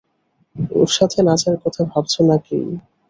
ওর 0.75 0.89
সাথে 0.97 1.19
নাচার 1.27 1.55
কথা 1.63 1.81
ভাবছো 1.91 2.19
নাকি? 2.25 2.57